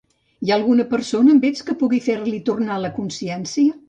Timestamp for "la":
2.87-2.91